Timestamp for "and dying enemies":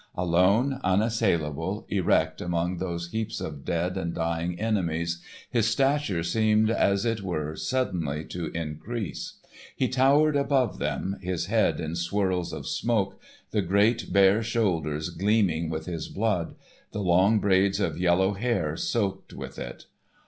3.97-5.21